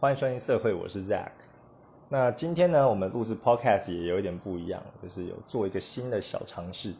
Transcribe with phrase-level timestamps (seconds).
[0.00, 1.32] 欢迎收听社会，我是 Zack。
[2.08, 6.94] 那今天呢，我们录制 Podcast 也有一点不一样，就是有做一个新的小尝试。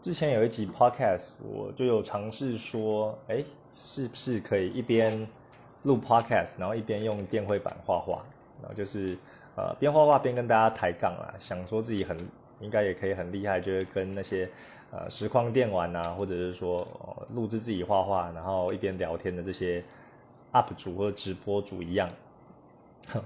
[0.00, 3.44] 之前有一集 Podcast，我就有尝试说，哎，
[3.76, 5.28] 是不是可以一边
[5.82, 8.24] 录 Podcast，然后一边用电绘板画画，
[8.62, 9.14] 然后就是
[9.54, 12.16] 呃边画画边跟大家抬杠啊，想说自己很
[12.60, 14.48] 应该也可以很厉害，就是跟那些
[14.90, 16.78] 呃实况电玩啊，或者是说
[17.34, 19.84] 录制自己画画，然后一边聊天的这些。
[20.52, 22.08] UP 主或者直播主一样，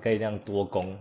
[0.00, 0.96] 可以这样多攻。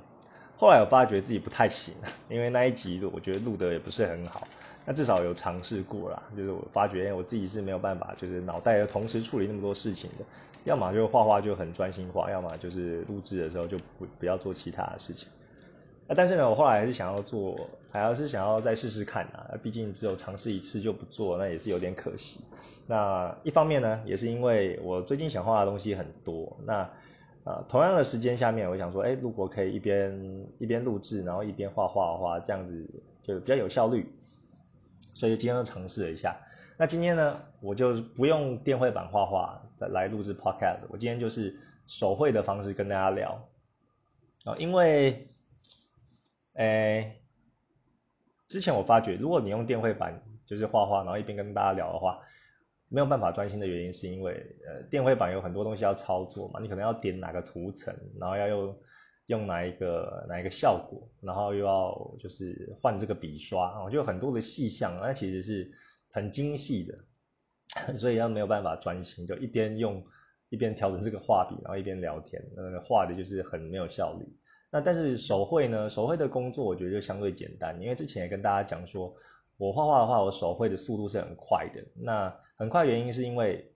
[0.57, 1.93] 后来我发觉自己不太行，
[2.29, 4.41] 因为那一集我觉得录的也不是很好。
[4.85, 10.25] 那至少有尝试过啦，就是我发觉我自己是没有办法，就是脑袋要同时处理那么多事情的。
[10.63, 15.27] 要么就画画就很专心画，要么就是录制的时候就不不要做其他的事情。
[16.07, 17.55] 那但是呢，我后来还是想要做，
[17.95, 19.55] 还要是想要再试试看啊。
[19.63, 22.41] 毕竟只有尝试一次就不做，那也是有点可惜。
[22.85, 26.59] 那一方面呢，也是因为我最近想画的东西很多。
[26.65, 26.89] 那
[27.45, 32.85] 呃，同样的时间下面，我想说，哎，如果可以一边一边录制，然后一边画画的话，这样子
[33.23, 34.13] 就比较有效率。
[35.13, 36.35] 所以今天就尝试了一下。
[36.77, 43.47] 那今天呢，我就不用电绘板画画来录制 Podcast，我今天就是手绘的方式跟大家聊
[44.43, 45.25] 啊，因为。
[46.57, 47.19] 诶，
[48.55, 52.21] 之前我发觉，如果你用电绘板就是画画，然后一边跟大家聊的话，
[52.87, 54.31] 没有办法专心的原因是因为，
[54.65, 58.77] 呃，电绘板有很多东西要操作嘛，你可能要点哪个图层，然后要用
[59.25, 65.69] 用哪一个哪一个效果，然后又要就是换这个笔刷，我就很多的细项，那其实是
[66.07, 70.01] 很精细的，所以要没有办法专心，就一边用
[70.47, 74.25] 一边调整这个画笔，然后一边聊天，那画的就是很没有效率。
[74.75, 75.89] 那但是手绘呢？
[75.89, 79.15] 手绘的工作我觉得就相对简单，因为之前也跟大家讲说，
[79.55, 81.81] 我画画的话，我手绘的速度是很快的。
[81.93, 83.73] 那很快原因是因为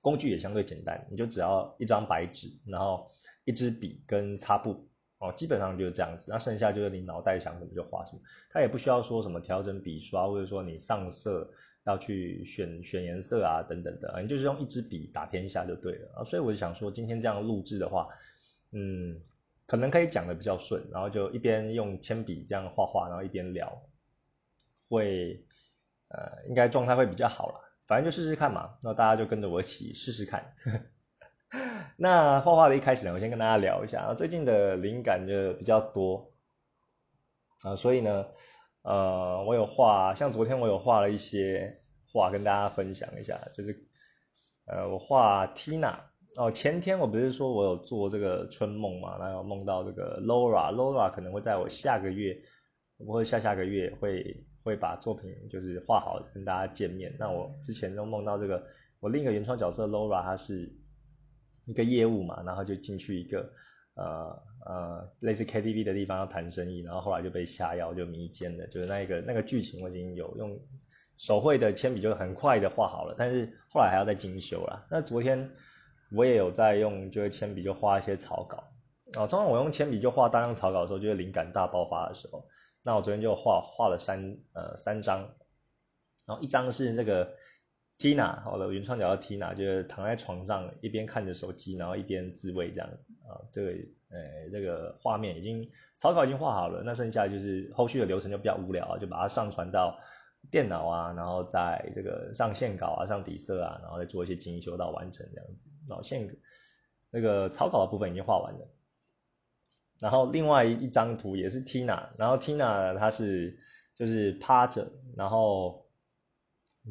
[0.00, 3.06] 工具也相对简单，你就只要一张白纸，然后
[3.44, 6.30] 一支笔跟擦布哦，基本上就是这样子。
[6.30, 11.46] 那剩下就是你脑袋想什么就画什么，它也不需要说什么调整笔刷，或者说你上色
[11.84, 16.24] 要去选选颜色啊等等的，你就是用一支笔打天下就对了啊。
[16.24, 18.08] 所以我就想说，今天这样录制的话，
[18.72, 19.20] 嗯。
[19.66, 23.82] 可能可以讲的比较顺，然后就一边用铅笔这样画画，然后一边聊，
[24.88, 25.44] 会
[26.08, 27.60] 呃应该状态会比较好了。
[27.86, 30.54] 反正就试试看嘛，那大家就跟着我一起试试看。
[31.98, 36.32] 那画画的一开始呢，我先跟大家聊一下，最近的灵感就比较多
[37.64, 38.26] 啊，所以呢，
[38.82, 41.78] 呃，我有画，像昨天我有画了一些
[42.12, 43.88] 画跟大家分享一下，就是
[44.66, 45.98] 呃我画 Tina。
[46.36, 52.38] 哦，前天我不是说我有做这个春梦嘛，然后梦到这个 Laura，Laura 可能会在我下个月，
[53.06, 57.14] 或者下下个月会会把作品就是画好跟大家见面。
[57.18, 58.62] 那我之前都梦到这个，
[59.00, 60.70] 我另一个原创角色 Laura，她是
[61.64, 63.50] 一个业务嘛，然后就进去一个
[63.94, 70.54] 呃呃类似 KTV 的地方要谈生意，然后后来就被下药就迷奸了，就是那个那个剧情我已经有用
[71.16, 74.86] 手绘的铅笔就很快的画好了，但是后来还要再精修啦。
[74.90, 75.50] 那昨天。
[76.12, 78.58] 我也有在用，就是铅笔就画一些草稿
[79.18, 79.26] 啊。
[79.26, 82.46] 通常我用铅笔就画大量草稿的时候，就是灵感大爆发的时候。
[82.84, 85.20] 那我昨天就画画了三呃三张，
[86.26, 87.34] 然后一张是这个
[87.98, 92.96] Tina，好了，原创角色 Tina，就是躺在床上一边看着手机，然后一边自慰这样子
[93.28, 93.42] 啊。
[93.52, 93.70] 这个
[94.10, 95.68] 呃这个画面已经
[95.98, 99.98] 草稿已经画好了，那剩下就是后续的流程就比较无聊啊，就把它上传到。
[100.50, 105.66] 电脑啊，然后在这个上线稿啊、上底色啊，然后再做一些精修到完成这样子。
[105.88, 106.28] 然后线
[107.10, 108.68] 那个草稿的部分已经画完了。
[109.98, 113.58] 然后另外一张图也是 Tina，然后 Tina 她是
[113.94, 114.86] 就是趴着，
[115.16, 115.86] 然后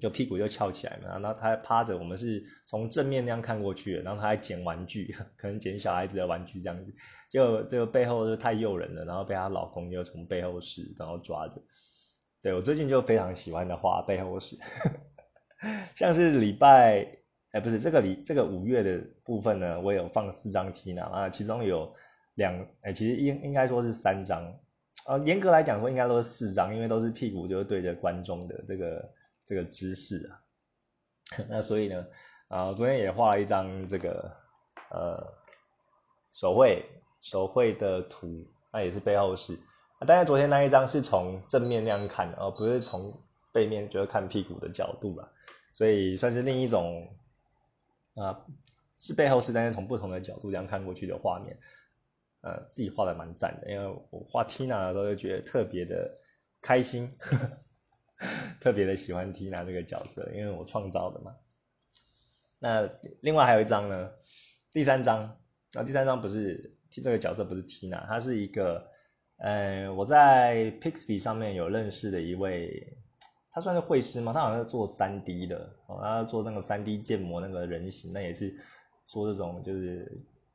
[0.02, 6.92] 就屁股就翘起来嘛，然后她趴着，我们是从正面那样看过去，然后她还捡玩具，可能捡小孩子的玩具这样子。
[7.30, 11.62] 就这个背后就太诱人了，然后被她老公又从背后是然后抓着。
[12.46, 14.56] 对我最近就非常喜欢的画背后是，
[15.96, 17.04] 像是礼拜
[17.54, 21.92] 哎不是这个礼这个五月的部分呢，我有放四张 Tina 啊，其中有
[22.36, 24.44] 两哎其实应应该说是三张，
[25.08, 30.38] 呃严格来讲说应该都是四张，因为都是屁股就是对着观众的这个这个姿势啊，
[31.50, 32.06] 那所以呢
[32.50, 34.32] 啊昨天也画了一张这个
[34.92, 35.34] 呃
[36.32, 36.86] 手绘
[37.22, 39.58] 手绘的图，那也是背后是。
[40.06, 43.14] 但是昨天那一张是从正面那样看，而不是从
[43.52, 45.32] 背面就是看屁股的角度了，
[45.74, 47.08] 所以算是另一种
[48.16, 48.46] 啊，
[49.00, 51.58] 是背后是，但是从不同的角度这样看过去的画面，
[52.42, 56.18] 呃，自己画的蛮赞的，因为我画 Tina 的时候就觉得特别的
[56.62, 57.10] 开心，
[58.62, 61.36] 特别的喜欢 Tina 这个角色，因为我创造的嘛。
[62.60, 62.90] 那
[63.22, 64.12] 另外还有一张呢，
[64.72, 65.38] 第三张
[65.74, 68.90] 那第三张不是这个角色不是 Tina，她是一个，
[69.38, 72.98] 呃，我在 Pixby 上面有认识的一位，
[73.52, 74.32] 他算是绘师吗？
[74.34, 78.56] 他好像是做三 D 的，哦，他做那个三 D 建模那个人形，那也是
[79.08, 80.12] 做这种就是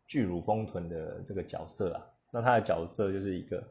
[0.06, 2.06] 巨乳丰臀的这个角色啊。
[2.32, 3.68] 那他的角色就是一个，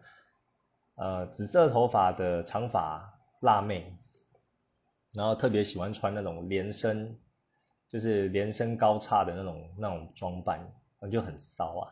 [0.96, 3.02] 呃，紫色头发的长发
[3.42, 3.94] 辣妹，
[5.14, 7.18] 然后特别喜欢穿那种连身，
[7.88, 10.60] 就是连身高叉的那种那种装扮。
[11.10, 11.88] 就很骚啊，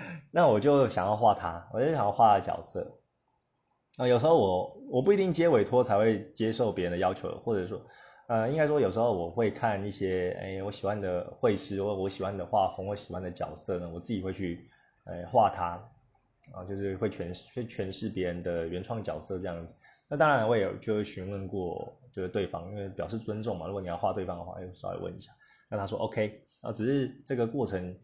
[0.30, 2.98] 那我就想要画他，我就想要画角色
[3.96, 4.06] 啊。
[4.06, 7.80] 有时候我我不一定接委托才会接受别人的要求，或者说，
[8.28, 14.68] 呃，应该说有时候我会看一些哎我喜欢的绘师或我喜欢的画风，我喜欢的角色呢，我自己会去
[15.04, 15.82] 哎画他
[16.52, 19.74] 啊，就是会诠释会诠释别人的原创角色这样子。
[20.08, 23.66] 那当然我也有就询问过就是对方，因为表示尊重嘛。
[23.66, 25.32] 如果你要画对方的话，就稍微问一下。
[25.68, 27.96] 那他说 OK，啊，只是这个过程，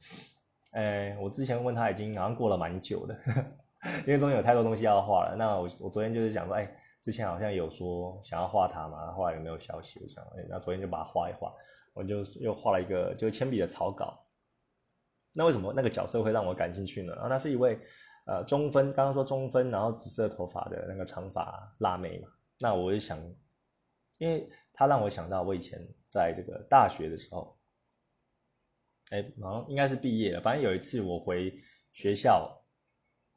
[0.72, 3.16] 哎，我之前问他已经好像过了蛮久的，
[4.06, 5.36] 因为中间有太多东西要画了。
[5.36, 6.70] 那我我昨天就是想说，哎，
[7.00, 10.00] 之前好像有说想要画他嘛，后来有没有消息？
[10.02, 11.52] 我想，哎，那昨天就把它画一画，
[11.94, 14.26] 我就又画了一个就是铅笔的草稿。
[15.32, 17.12] 那为什么那个角色会让我感兴趣呢？
[17.14, 17.78] 然后她是一位
[18.26, 22.28] 呃中分，刚刚说中分，然后紫色头发的那个长发辣妹嘛。
[22.60, 23.18] 那我就想，
[24.18, 25.80] 因为她让我想到我以前。
[26.12, 27.56] 在这个大学的时候，
[29.12, 30.40] 哎，好像应该是毕业了。
[30.40, 31.54] 反正有一次我回
[31.92, 32.50] 学校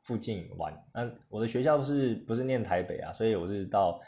[0.02, 3.14] 附近玩，那我的学校是不是念台北啊？
[3.14, 4.00] 所以我是到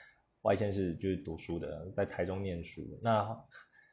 [0.43, 2.81] 外县市就是读书的，在台中念书。
[3.01, 3.37] 那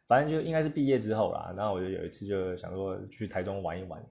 [0.06, 1.53] 反正就应该是毕业之后啦。
[1.56, 4.03] 然后我就有一次就想说去台中玩一玩，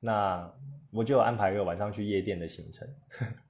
[0.00, 0.54] 那
[0.92, 2.86] 我就安排一个晚上去夜店的行程。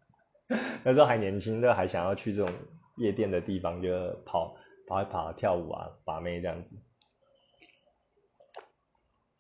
[0.85, 2.55] 那时候还年轻，就还想要去这种
[2.99, 3.91] 夜店的地方，就
[4.25, 4.57] 跑。
[4.89, 6.77] 跑一跑，跳舞啊，把妹这样子。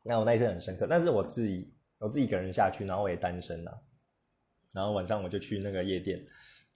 [0.06, 3.78] 那我那一次很深刻，但是我自己我自己一个人下去，然后我也单身啊。
[4.74, 6.18] 然后晚上我就去那个夜店，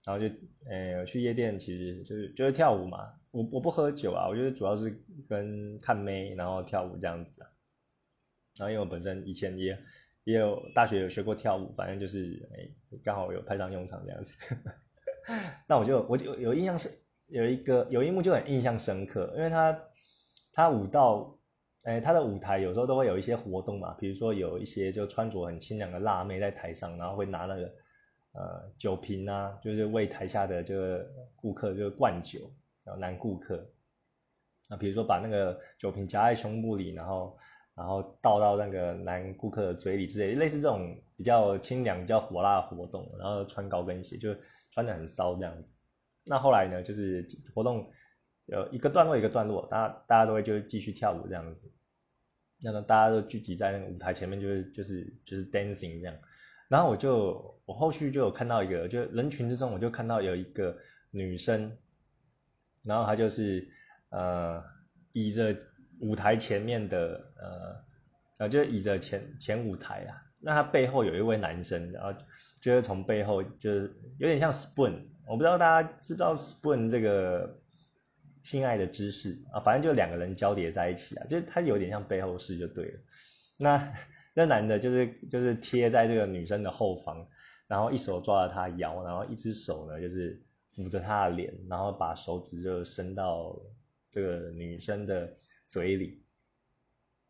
[0.05, 0.33] 然后就
[0.69, 3.13] 呃去夜店，其实就是就是跳舞嘛。
[3.31, 4.93] 我我不喝酒啊，我觉得主要是
[5.27, 7.49] 跟看妹，然后跳舞这样子啊。
[8.59, 9.77] 然后因为我本身以前也
[10.23, 12.69] 也有大学有学过跳舞，反正就是哎
[13.03, 14.37] 刚好有派上用场这样子。
[15.67, 16.89] 那我就我就有印象是。
[17.27, 19.83] 有一个有一幕就很印象深刻，因为他
[20.51, 21.39] 他舞蹈，
[21.83, 27.63] 哎，他的舞台有时候都会有一些活动嘛，比如说有一些就穿着很清凉的辣妹在台上，然后会拿那个
[28.33, 32.51] 呃酒瓶啊，就是为台下的这个顾客就是灌酒，
[32.83, 33.67] 然后男顾客，
[34.69, 37.35] 那比如说把那个酒瓶夹在胸部里，然后
[37.73, 44.35] 然后倒到那个男顾客的嘴里之类，类似这种比较清凉、比较火辣的活动，然后穿高跟鞋，就
[44.69, 45.75] 穿的很骚这样子。
[46.27, 46.83] 那后来呢？
[46.83, 47.25] 就是
[47.55, 47.91] 活动
[48.51, 51.71] 有一个段落一个段落，大家大家都会就继续跳舞这样子。
[52.61, 56.15] 那么大家都聚集在那个舞台前面，就是就是就是 dancing 这样。
[56.67, 60.77] 然后我就我后续就有看到一个，就人群之中我就看到有一个
[61.11, 61.75] 女生，
[62.83, 63.67] 然后她就是
[64.09, 64.61] 呃
[65.13, 65.55] 倚着
[65.99, 67.85] 舞台前面的呃
[68.39, 70.21] 呃就倚着前前舞台啊。
[70.39, 72.13] 那她背后有一位男生，然后
[72.59, 75.07] 就是从背后就是有点像 spoon。
[75.25, 77.60] 我不知道大家知不知道 spoon 这个
[78.43, 82.99] 性爱的知识啊，反正就两个人交叠在一起啊，就是他有点像背后式就对了。
[83.57, 83.93] 那
[84.33, 87.27] 这男的就是就是贴在这个女生的后方，
[87.67, 90.41] 然后一手抓着她腰，然后一只手呢就是
[90.73, 93.55] 扶着她的脸，然后把手指就伸到
[94.09, 95.31] 这个女生的
[95.67, 96.23] 嘴里，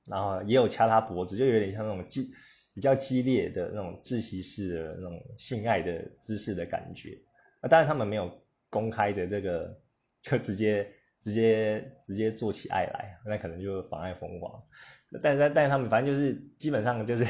[0.06, 2.32] 然后也有掐她脖子，就有点像那种激
[2.74, 7.18] 比较激烈的那种窒息式的那种性爱的姿势的感觉。
[7.62, 8.32] 那当然，他们没有
[8.70, 9.78] 公开的这个，
[10.22, 10.88] 就直接
[11.22, 14.62] 直接直接做起爱来，那可能就妨碍风化。
[15.22, 17.24] 但但但他们反正就是基本上就是，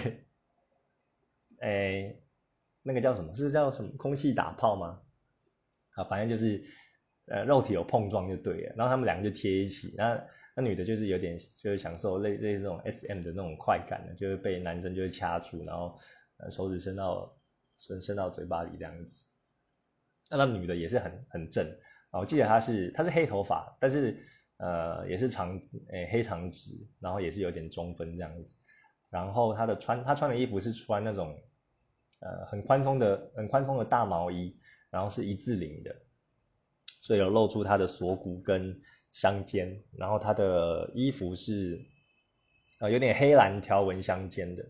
[1.59, 2.15] 哎，
[2.81, 3.33] 那个叫什么？
[3.35, 3.91] 是叫什么？
[3.97, 5.01] 空气打炮吗？
[5.95, 6.63] 啊，反正就是
[7.25, 8.75] 呃，肉体有碰撞就对了。
[8.77, 10.23] 然后他们两个就贴一起，那
[10.55, 15.99] 那女的就是有点就是享受类类似这种 S M 的那种快感的，就是被男生就是掐住，然后
[16.37, 17.35] 呃手指伸到
[17.77, 19.25] 伸伸到嘴巴里这样子。
[20.29, 21.65] 那那女的也是很很正
[22.11, 24.23] 啊，我记得他是他是黑头发，但是
[24.57, 28.55] 呃也是长诶黑长直，然后也是有点中分这样子，
[29.09, 31.35] 然后他的穿他穿的衣服是穿那种
[32.19, 34.55] 呃很宽松的很宽松的大毛衣，
[34.89, 35.95] 然后是一字领的，
[37.01, 38.79] 所以有露出他的锁骨跟
[39.11, 41.81] 香肩，然后他的衣服是
[42.79, 44.65] 呃有点黑蓝条纹相间的，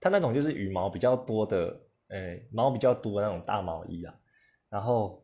[0.00, 1.80] 他那种就是羽毛比较多的。
[2.08, 4.14] 诶，毛比较多的那种大毛衣啊，
[4.68, 5.21] 然后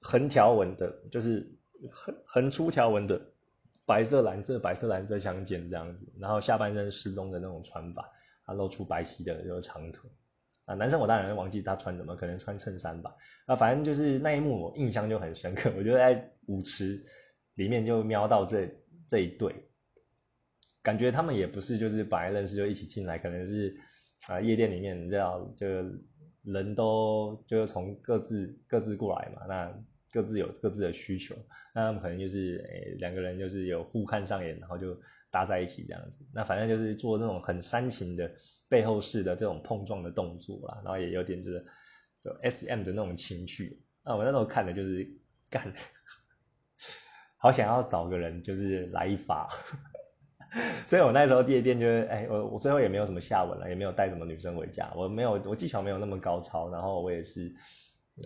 [0.00, 1.48] 横条纹的，就是
[1.90, 3.20] 横横粗条纹的
[3.84, 8.08] 白色、蓝色、白色、蓝色相间这样子，然后下半身失踪的那种穿法，
[8.44, 10.10] 啊，露出白皙的就是长腿。
[10.64, 13.12] 啊，男生我当然忘记他穿什么，可能穿衬衫吧。
[13.46, 15.72] 啊，反正就是那一幕我印象就很深刻。
[15.76, 17.04] 我就在舞池
[17.54, 18.72] 里面就瞄到这
[19.08, 19.52] 这一对，
[20.80, 23.76] 感觉他们也不是就是本来认识就一起进来，可能是
[24.28, 25.66] 啊夜店里面你知道就
[26.44, 29.74] 人都就是从各自各自过来嘛，那
[30.10, 31.34] 各自有各自的需求，
[31.74, 34.96] 那他们可能就是诶两个人就是有互看上眼，然后就。
[35.32, 38.30] 搭在一起这样子，那反正就是做那种很煽情的
[38.68, 41.64] 背后式的这种碰撞的动作啦，然后也有点这个
[42.20, 43.82] 就 S M 的那种情绪。
[44.04, 45.10] 那我那时候看的就是
[45.48, 45.72] 干，
[47.38, 49.48] 好想要找个人就是来一发，
[50.86, 57.52] 所以我那时候第一店就是哎，我我最后也没有什么下文了，也没有带什么女生回家，我没有我技巧没有那么高超，然后我也是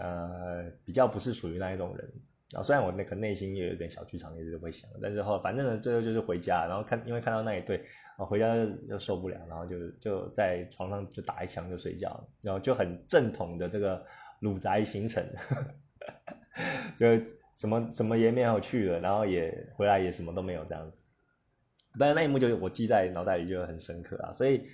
[0.00, 2.12] 呃比较不是属于那一种人。
[2.52, 8.54] 然后虽然我那个内心也有点小剧场，也是会想，但是后反正呢，最后就是回家，然后看因为看到那一对，然后回家
[8.88, 14.00] 又受不了，然后就就在床上就打一枪就睡觉，然后就很正统的这个
[14.38, 15.24] 鲁宅行程，
[16.96, 17.18] 就
[17.56, 21.05] 什么什么也没有去了，然后也回来也什么都没有这样子，
[21.98, 24.66] 但那一幕就我记在脑袋里就很深刻啊，所以。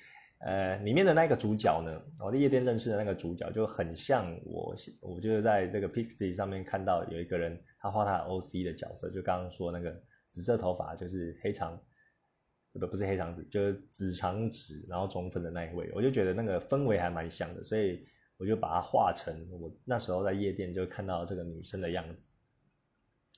[0.45, 11.81] 呃，里面的那个主角呢，我在夜店认识的那个主角就很像我，我就是在这个 p i x i 上面看到有一个人，他画他 OC 的角色，就刚刚说那个紫色头发，就是黑长，
[12.73, 18.05] 不不是黑长直，就是紫长直，然后中分的那一位，我就觉得那个氛围还蛮像的，所以
[18.37, 22.35] 我就把它画成我那时候在夜店就看到这个女生的样子。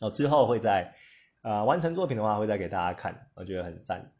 [0.01, 0.91] 哦，之后会在
[1.45, 4.13] 啊完成作品的话，会再给大家看，我觉得很赞。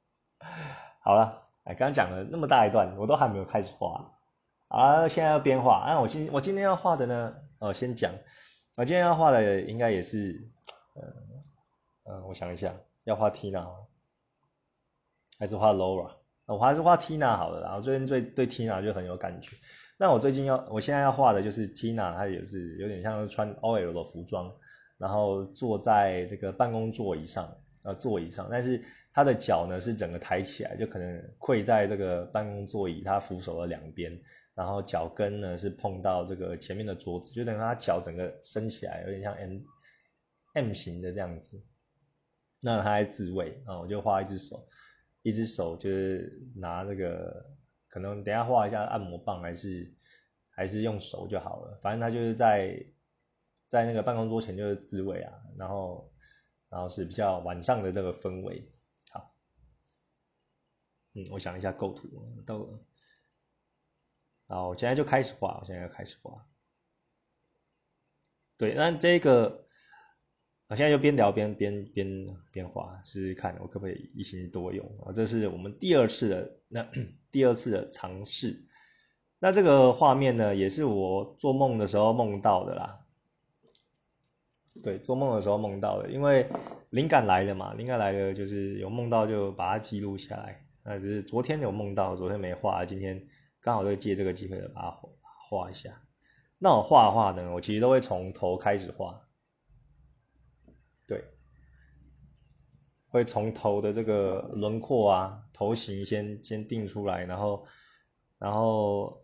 [1.04, 1.44] 好了。
[1.64, 4.10] 哎，刚刚讲了那么大一段，我都还没有开始画，
[4.68, 5.76] 啊，现在要边画。
[5.80, 8.10] 啊，我今我今天要画的呢，哦，先讲，
[8.78, 10.50] 我今天要画的应该也是，
[10.94, 12.74] 呃，呃，我想一下，
[13.04, 13.68] 要画 Tina
[15.38, 16.10] 还是画 Laura？
[16.46, 17.60] 我还是画 Tina 好了。
[17.60, 19.54] 然后最近对对 Tina 就很有感觉。
[19.98, 24.50] 那我最近要，我现在要画的就是 Tina，她也是有点像穿 OL 的服装，
[24.98, 28.84] 然后坐在这个办公座椅上，呃，座椅上，但是。
[29.10, 34.16] 他的脚呢是整个抬起来，就可能跪在这个办公座椅，他扶手的两边，
[34.54, 39.58] 然后脚跟呢是碰到这个前面的桌子，就等于他脚整个升起来，有点像 M
[40.52, 41.60] M 型的这样子。
[42.62, 44.64] 那他在自慰啊，我就画一只手，
[45.22, 47.44] 一只手就是拿这个，
[47.88, 49.92] 可能等下画一下按摩棒，还是
[50.48, 52.72] 还是用手就好了，反正他就是在
[53.68, 56.10] 在那个办公桌前就是自慰啊，然后
[56.68, 58.72] 然后是比较晚上的这个氛围。
[59.12, 59.34] 好
[61.14, 62.08] 嗯，我想一下构图，
[62.46, 62.80] 到了，
[64.46, 66.46] 好，我现在就开始画，我现在要开始画。
[68.56, 69.66] 对，那这个，
[70.68, 75.12] 我现在就边聊边边边边画，试试看我可不可以一心多用啊？
[75.12, 76.88] 这是我们第二次的那
[77.30, 78.66] 第二次的尝试。
[79.38, 83.04] 那这个画面呢，也是我做梦的时候梦到的啦。
[84.88, 86.48] 对，做梦的时候梦到的，因为
[86.88, 90.64] 灵感来了嘛，灵感来了就是有梦到就把它记录下来。
[90.82, 93.22] 那只是昨天有梦到，昨天没画，今天
[93.60, 95.90] 刚好就借这个机会把它画一下。
[96.56, 99.28] 那我画画呢，我其实都会从头开始画，
[101.06, 101.22] 对，
[103.08, 107.66] 会从头的这个轮廓啊、头型先先定出来，然后，
[108.38, 109.22] 然后，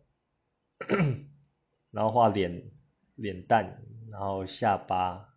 [1.91, 2.71] 然后画脸
[3.15, 5.34] 脸蛋，然后下巴，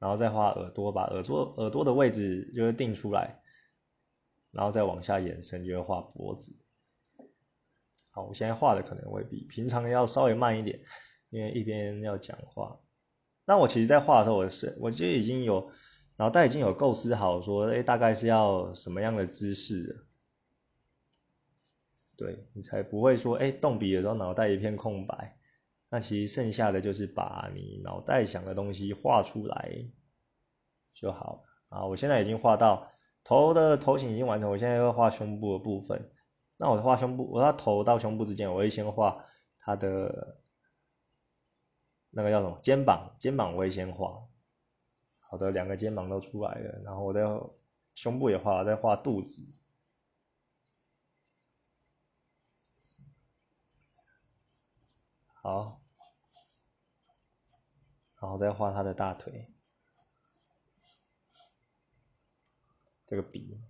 [0.00, 3.40] 然后再画耳朵，把耳朵耳朵的位置就会定出来。
[4.52, 6.52] 然后再往下延伸，就会画脖子。
[8.10, 10.80] 好，我现在画的可能会比平常要稍微慢一点，
[11.28, 12.76] 因为一边要讲话。
[13.44, 15.70] 那我其实，在画的时候，我是我就已经有
[16.16, 19.94] 脑袋已经有构思好，说哎，大概是要什么样的姿势的，
[22.16, 25.38] 对你才不会说哎，动笔的时候脑袋一片空白。
[25.90, 29.70] 那其实剩下的就是把你脑袋想的东西画出来
[30.94, 31.78] 就好了。
[31.78, 32.90] 啊，我现在已经画到。
[33.22, 36.10] 头的头型已经完成，我现在要画胸部的部分。
[36.56, 39.22] 那我画胸部，我要头到胸部之间，我会先画
[39.58, 40.38] 它的
[42.08, 44.26] 那个叫什么肩膀，肩膀我会先画。
[45.18, 47.50] 好的，两个肩膀都出来了，然后我的
[47.94, 49.46] 胸部也画，再画肚子。
[55.34, 55.79] 好，
[58.20, 59.48] 然后再画他的大腿。
[63.06, 63.60] 这个笔，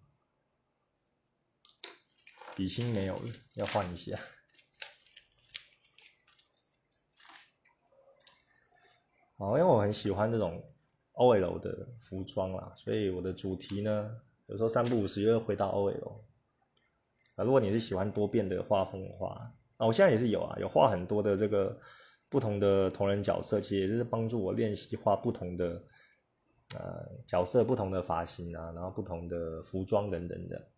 [2.55, 4.19] 笔芯没有了，要换一下。
[9.39, 10.63] 哦，因为我很喜欢这种
[11.15, 16.21] OL 的服装啦，所以我的主题呢，有时候三不五时又回到 OL。
[17.37, 21.81] 啊，如果你是喜欢多变的画风的话，啊，我现在也是有啊，有画很多的这个
[22.31, 25.85] 不同的同人角色，其实也是帮助我练习画不同的
[26.79, 30.69] 呃角色、不同的发型啊，然后不同的服装等等的。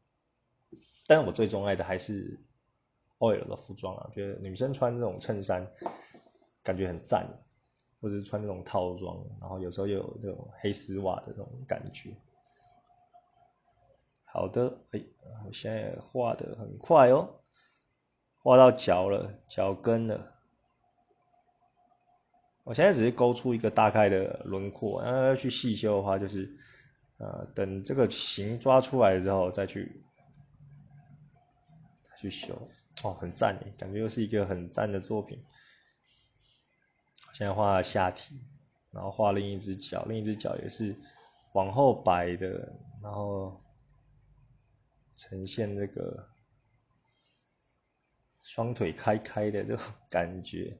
[1.07, 2.37] 但我最钟爱的还是
[3.19, 5.65] OL 的服装啊，觉得女生穿这种衬衫
[6.65, 7.25] 感觉很赞。
[8.01, 12.11] 或者是穿那种套装，然后有时候又有这种黑丝袜的那种感觉。
[14.25, 15.01] 好的，哎，
[15.47, 17.29] 我现在画的很快哦，
[18.39, 20.35] 画到脚了，脚跟了。
[22.65, 26.49] 我现在只是勾出一个大概的轮廓，然后要去细修的话，就是
[27.19, 30.03] 呃，等这个形抓出来之后再去
[32.19, 32.57] 去修。
[33.03, 35.43] 哦，很赞诶，感觉又是一个很赞的作品。
[37.33, 38.41] 现在画下体，
[38.93, 40.95] 然后画另一只脚，另一只脚也是
[41.55, 43.61] 往后摆的，然后
[45.17, 46.29] 呈现这个
[48.43, 50.79] 双腿开开的这种感觉。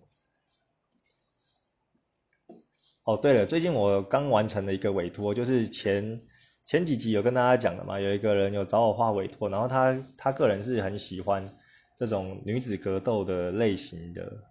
[3.05, 6.21] 哦，对了，最近我刚完成了一个委托，就是前
[6.65, 11.49] 前几集有跟大家讲的嘛，有一个人有找我画委托，然后他他个人是很喜欢
[11.97, 14.45] 这种女子格斗的类型的。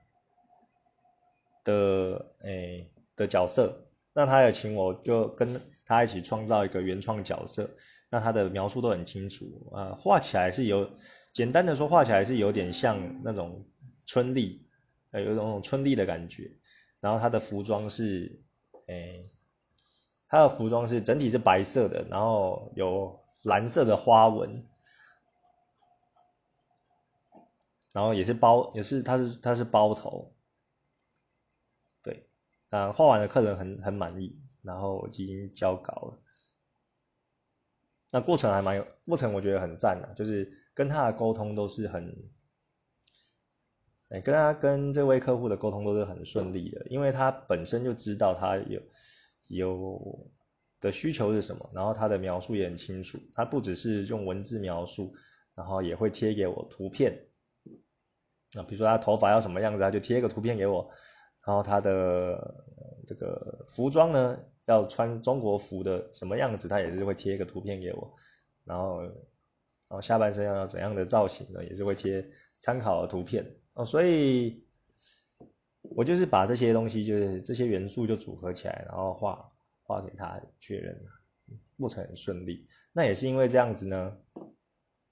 [1.63, 3.71] 的诶的角色，
[4.13, 7.69] 那他也请我就跟他一起创造一个原创角色，
[8.09, 10.89] 那他的描述都很清楚啊，画起来是有
[11.33, 13.63] 简单的说，画起来是有点像那种
[14.07, 14.59] 春丽，
[15.11, 16.49] 呃，有一种春丽的感觉。
[17.01, 18.41] 然后他的服装是，
[18.87, 19.21] 诶，
[20.29, 24.65] 他的服装是整体是白色的，然后有蓝色的花纹，
[27.91, 30.33] 然后也是包，也是他是他是包头。
[32.01, 32.29] 对
[32.69, 36.19] 啊，画完的客人很很满意，然后已经交稿了。
[38.11, 42.15] 那过程还蛮有，过程我觉得很赞的，就是跟他的沟通都是很，
[44.11, 48.81] 哎，跟他跟这位客户的沟通都是很顺利的，因为他本身就知道他有
[49.47, 50.29] 有
[50.81, 55.13] 的需求是什么，然后他的描述也很清楚，他不只是用文字描述，
[55.55, 57.17] 然后也会贴给我图片。
[58.55, 60.89] 啊，比如说他头发要什么样子，他就贴个图片给我。
[61.45, 62.65] 然后他的
[63.07, 68.13] 这个服装呢，要穿中国服的什么样子，他也是会贴一个图片给我。
[68.65, 69.11] 然后，然
[69.87, 72.23] 后下半身要怎样的造型呢，也是会贴
[72.59, 73.43] 参考的图片。
[73.73, 74.63] 哦，所以，
[75.81, 79.51] 我就是把这些东西，就是这些元素就组合起来，然后画
[79.83, 80.99] 画给他确认，
[81.77, 82.67] 过程很顺利。
[82.93, 84.17] 那也是因为这样子呢，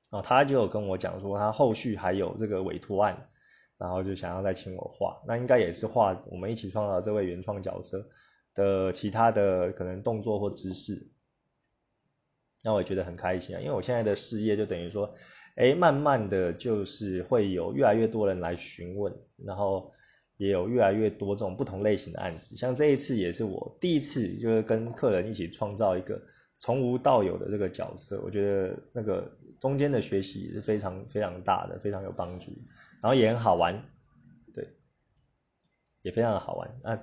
[0.09, 3.29] 哦，他就有跟我讲说，他后续还有这个委托案。
[3.79, 8.05] 然后就想要再请我画，那应该也是画我们一起创造这位原创角色
[8.53, 11.07] 的其他的可能动作或姿势，
[12.61, 15.15] 那我也觉得很开心啊，因为我现在的事业就等于说，
[15.59, 19.13] 哎，慢慢的就是会有越来越多人来询问，
[19.45, 19.91] 然后
[20.37, 26.21] 也有越来越多这种不同类型的案子，像这一次也是我第一次就是跟客人一起创造一个
[26.59, 32.53] 从无到有的这个角色，我觉得那个中间的学习是非常非常大的，非常有帮助。
[33.01, 33.81] 然后也很好玩，
[34.53, 34.65] 对，
[36.03, 36.79] 也非常的好玩。
[36.81, 37.01] 那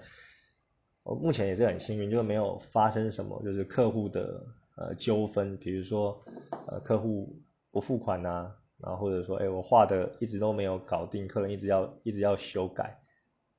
[1.03, 6.23] 我目前也是很幸运，就是没有发生什么就是客户的呃纠纷，比如说
[6.69, 7.39] 呃客户
[7.77, 12.99] 不付款呐，然后或者说哎我画的一直都没有搞定，客人一直要一直要修改，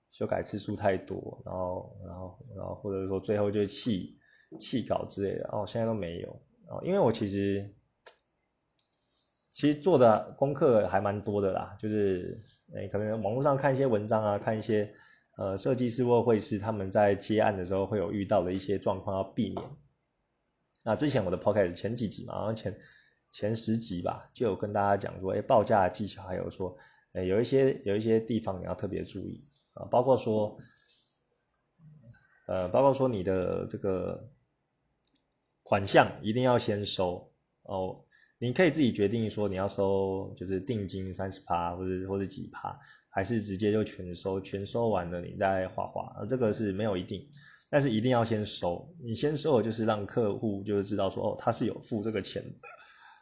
[0.10, 4.18] 修改次数太多，然后然后然后或者说最后就弃
[4.60, 6.32] 弃稿之类的，哦现在都没有
[6.68, 7.72] 哦，因为我其实。
[9.54, 12.36] 其实做的功课还蛮多的啦，就是
[12.76, 14.92] 诶，可能网络上看一些文章啊，看一些
[15.36, 19.66] 呃设计师或会师他们在接案的时候会有遇到的一些状况要避免。
[20.86, 22.72] 那之前我的 podcast 前几集嘛，然后前
[23.38, 26.76] 前十集吧，就有跟大家讲说，哎，报价的技巧，还有说，
[27.14, 30.58] 诶，有一些有一些地方你要特别注意啊，包括说，
[32.48, 34.28] 呃，包括说你的这个
[35.62, 38.04] 款项一定要先收哦。
[38.40, 42.76] 你可以自己决定说你要收就是定金三十趴或者或者几趴，
[43.08, 47.30] 还是直接就全收，全收完了你再画画，而这个是没有一定，
[47.70, 48.92] 但是一定要先收。
[49.00, 52.44] 你先收就是让客户就是知道说哦他是有付这个钱，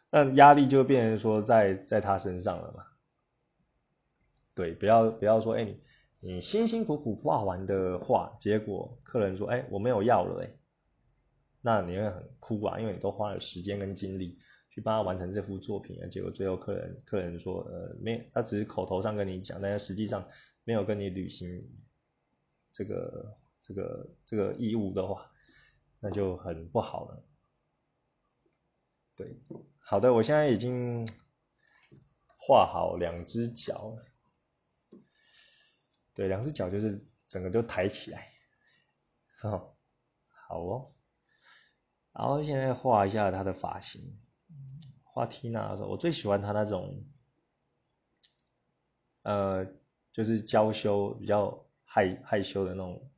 [0.09, 2.85] 那压力就变成说在在他身上了嘛。
[4.53, 5.81] 对，不要不要说哎你
[6.19, 10.49] 你辛辛苦苦画完的画，结果客人说哎我没有要了哎，
[11.61, 14.37] 那你会很哭啊，因为你都花了时间跟精力。
[14.75, 20.27] 去帮他完成这幅作品，结果最后客人客人说，呃，没，他只是口头上跟你讲，但是实际上
[20.65, 21.65] 没有跟你履行
[22.73, 25.31] 这个这个这个义务的话，
[26.01, 27.23] 那就很不好了。
[29.15, 29.39] 对，
[29.87, 31.07] 好的，我现在已经
[32.37, 33.95] 画好两只脚，
[36.15, 38.27] 对，两只脚就是整个都抬起来，
[39.39, 39.77] 好，
[40.47, 40.91] 好哦。
[42.13, 44.01] 然后现在画一下他的发型，
[45.03, 47.05] 画 Tina 的时候，我最喜欢他那种，
[49.21, 49.65] 呃，
[50.11, 53.11] 就是娇羞、比较害害羞的那种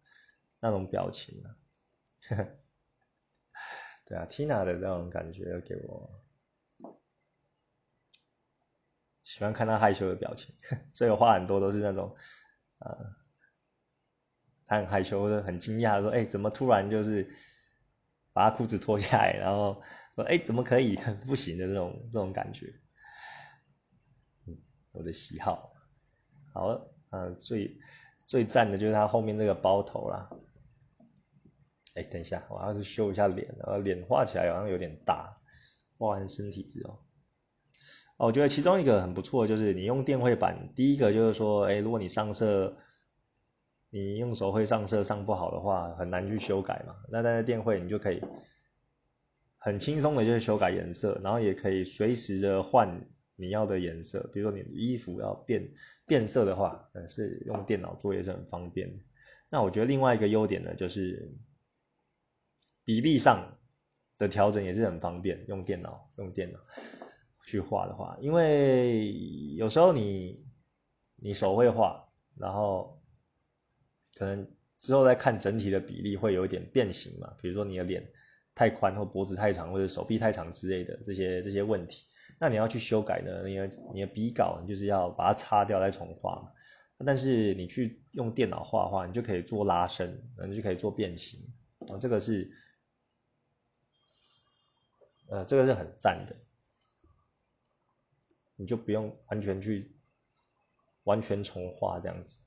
[0.60, 1.56] 那种表情啊。
[4.06, 6.10] 对啊，Tina 的那种感觉给我
[9.28, 10.56] 喜欢看他害羞的表情，
[10.96, 12.16] 所以我画很多都是那种，
[12.80, 12.98] 呃，
[14.66, 17.30] 他很害羞或者很惊讶说：“哎，怎么突然就是？”
[18.32, 19.82] 把他裤子脱下来，然后
[20.14, 20.96] 说：“哎，怎么可以？
[21.26, 22.72] 不行的这种这种感觉。”
[24.94, 25.74] 我的喜好。
[26.54, 27.76] 好了，嗯，最
[28.28, 30.30] 最赞的就是他后面那个包头啦。
[31.96, 35.36] 哎，等一下，我要是修一下脸，然后，脸画起来好像有点大，
[35.98, 37.07] 画完身体之后。
[38.18, 42.76] 我觉得其中一个很不错，就是你用电绘板，第一个就是说，哎，如果你上色。
[43.90, 46.94] 你用手绘上色上不好的话，很难去修改嘛。
[47.10, 48.22] 那在电绘，你就可以
[49.58, 53.02] 很轻松的就是修改颜色，然后也可以随时的换
[53.38, 54.20] 你要的颜色。
[54.34, 55.66] 比如说你衣服要变
[56.06, 59.02] 变色的话，呃，是用电脑做也是很方便的。
[59.50, 61.34] 那我觉得另外一个优点呢，就是
[62.84, 63.42] 比例上
[64.18, 66.60] 的调整也是很方便，用电脑用电脑
[67.48, 69.14] 去画的话，因为
[69.56, 70.46] 有时候你
[71.16, 72.06] 你手绘画，
[72.36, 73.02] 然后
[74.16, 74.46] 可能
[74.78, 78.06] 之后再看整体的比例会有一点变形嘛，比如说你的脸
[78.54, 82.06] 太宽或脖子太长或者手臂太长之类的这些这些问题，
[82.38, 86.52] 那你要去修改呢，你的你的笔稿你就是要把它擦掉再重画嘛。
[87.06, 91.40] 但是你去用电脑画画，你就可以做拉伸，你就可以做变形。
[91.88, 92.52] 啊，这个是
[95.30, 96.36] 呃这个是很赞的，
[98.58, 99.96] 你就不用完全去
[101.04, 102.40] 完全重画这样子。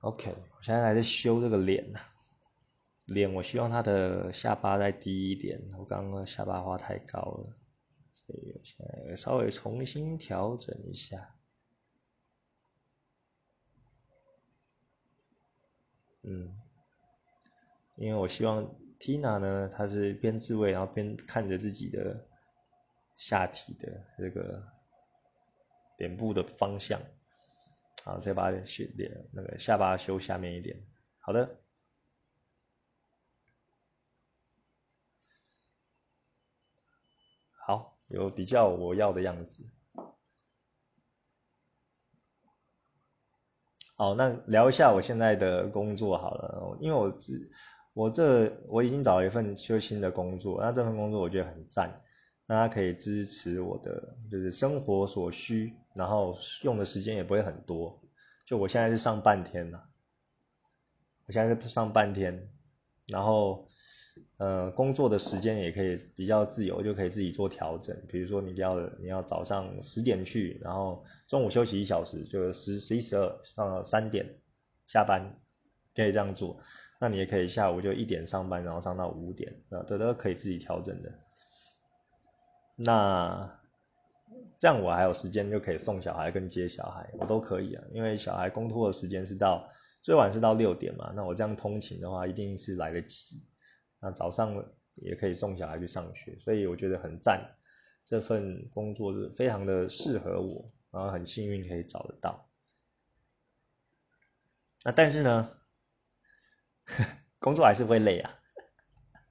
[0.00, 2.00] OK，我现在还在修这个脸呢。
[3.06, 5.62] 脸，我希望他的下巴再低一点。
[5.78, 7.56] 我刚刚下巴画太高了，
[8.12, 8.76] 所以我现
[9.08, 11.36] 在稍微重新调整一下。
[16.22, 16.52] 嗯，
[17.94, 18.64] 因为我希望
[18.98, 22.26] Tina 呢，她是边自慰然后边看着自己的
[23.16, 24.62] 下体的这个
[25.98, 27.00] 脸部的方向。
[28.04, 30.80] 好，再把修脸那个下巴修下面一点。
[31.18, 31.58] 好的，
[37.50, 39.64] 好，有比较我要的样子。
[43.96, 47.32] 好，那聊一下我现在的工作好了，因为我这
[47.92, 52.04] 我这我已经找了一份修心的工作，那这份工作我觉得很赞，
[52.46, 55.72] 那它可以支持我的就是生活所需。
[55.94, 57.98] 然后用的时间也不会很多，
[58.44, 59.82] 就我现在是上半天了，
[61.26, 62.50] 我现在是上半天，
[63.08, 63.66] 然后
[64.36, 67.96] 呃工作的时间也可以比较自由，就可以自己做调整。
[68.08, 74.38] 比如说你要你要早上十点去，然后中午休息一小时，就十十一十二上到三点
[74.86, 75.34] 下班，
[75.94, 76.60] 可以这样做。
[77.00, 81.10] 那你也可以下午就一点上班，然后上到五点，啊，这都可以自己调整的。
[82.76, 83.60] 那。
[84.58, 87.84] 这样我还有时间就可以送小孩跟接小孩，我都可以啊。
[87.92, 89.68] 因为小孩公托的时间是到
[90.00, 93.44] 最晚是到六点嘛，那我这样通勤的话一定是来得及。
[94.00, 97.46] 那早上也可以送小孩去上学，所以我觉得很赞。
[98.02, 102.48] 这份工作是非常的适合我，然后很幸运可以找得到。
[104.84, 105.50] 那但是呢，
[107.38, 108.35] 工作还是会累啊。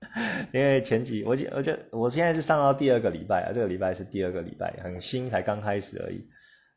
[0.54, 6.26] 因为前几我我就我现在是上到第二个礼拜啊，这个礼拜是第二个礼拜，很新，才刚开始而已。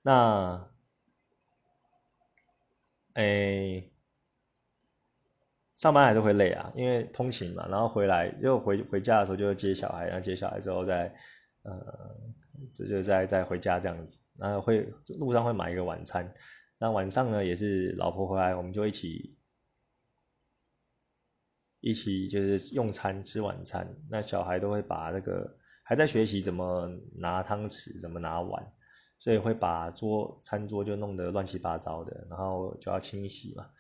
[0.03, 0.69] 那，
[3.15, 3.83] 哎，
[5.77, 11.15] 上班还是会累啊，因为通勤嘛，然后回来又回回家的时候就要接小孩，然后接小孩之后再
[11.63, 12.17] 呃，
[12.75, 16.33] 这就再再回家这样子，然后会路上会买一个晚餐，
[16.79, 19.38] 那晚上呢也是老婆回来，我们就一起。
[21.89, 28.63] 一起就是用餐吃晚餐，那小孩都会把那个还在学习怎么拿汤匙，怎么拿碗，
[29.19, 33.71] 所以会把桌餐桌就弄得乱七八糟的，然后就要清洗嘛。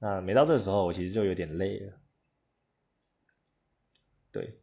[0.00, 1.92] 那每到这时候，我其实就有点累了，
[4.32, 4.58] 对，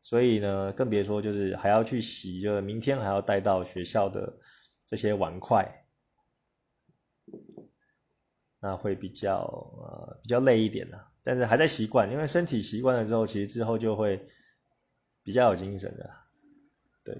[0.00, 4.32] 所以呢，更别说就是还要去洗，就明天还要带到学校的
[4.86, 5.68] 这些碗筷，
[8.60, 10.96] 那会比较呃比较累一点呢。
[11.24, 14.22] 但是还在习惯，因为身体习惯了之后，其实之后就会
[15.22, 16.10] 比较有精神的。
[17.02, 17.14] 对，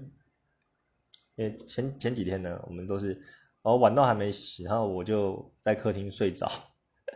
[1.35, 3.19] 因为前前几天呢，我们都是
[3.63, 6.47] 哦碗都还没洗，然后我就在客厅睡着，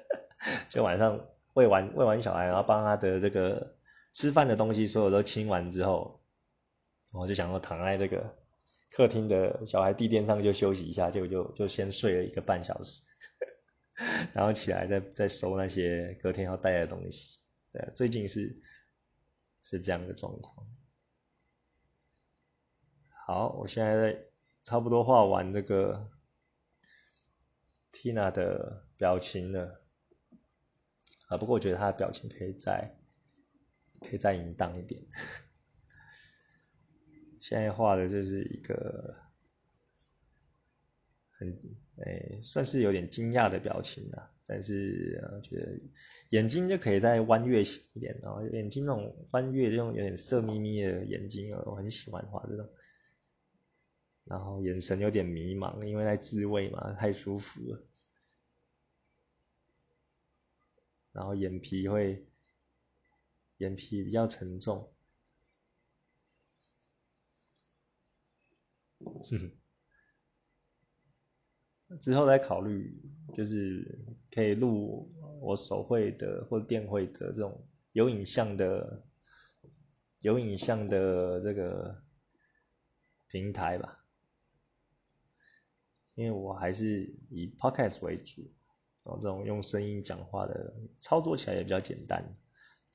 [0.67, 1.19] 就晚上
[1.53, 3.75] 喂完喂完小孩，然后帮他的这个
[4.11, 6.19] 吃饭的东西所有都清完之后，
[7.13, 8.35] 我就想要躺在这个
[8.91, 13.03] 客厅的小孩地垫上就休息一下，结果就就先睡了一个半小时。
[14.33, 17.39] 然后起来再再收那些隔天要带的东西，
[17.71, 18.61] 对，最近是
[19.61, 20.65] 是这样的状况。
[23.25, 24.25] 好，我现在
[24.63, 26.09] 差不多画完这个
[27.91, 29.83] Tina 的表情了，
[31.27, 32.97] 啊，不过我觉得她的表情可以再
[34.01, 35.05] 可以再淫荡一点。
[37.41, 39.15] 现在画的就是一个
[41.31, 41.59] 很。
[42.05, 45.79] 哎，算是有点惊讶的表情啊，但是呃，觉得
[46.29, 52.69] 眼睛就可以再弯月型一点，然后眼睛那种弯月，这种有点色眯眯的眼睛，我很喜欢画这种。
[54.25, 57.83] 然后眼神有点迷茫，因为在自慰嘛，太舒服了。
[61.11, 62.23] 然后眼皮会，
[63.57, 64.87] 眼皮比较沉重。
[68.99, 69.51] 哼
[71.99, 73.01] 之后再考虑，
[73.33, 73.99] 就是
[74.31, 77.59] 可以录我手绘的或电绘的这种
[77.93, 79.03] 有影像的
[80.19, 82.03] 有影像的这个
[83.27, 84.05] 平台吧，
[86.15, 88.41] 因为我还是以 podcast 为主，
[89.03, 92.23] 然后这种用声音讲话的操作起来也比较简单，